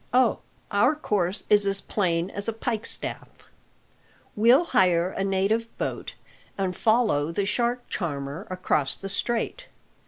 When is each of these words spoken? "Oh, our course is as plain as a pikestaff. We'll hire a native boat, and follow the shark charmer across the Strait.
"Oh, 0.15 0.39
our 0.71 0.95
course 0.95 1.45
is 1.47 1.67
as 1.67 1.79
plain 1.79 2.31
as 2.31 2.47
a 2.47 2.53
pikestaff. 2.53 3.27
We'll 4.35 4.63
hire 4.63 5.11
a 5.11 5.23
native 5.23 5.67
boat, 5.77 6.15
and 6.57 6.75
follow 6.75 7.31
the 7.31 7.45
shark 7.45 7.87
charmer 7.87 8.47
across 8.49 8.97
the 8.97 9.09
Strait. 9.09 9.67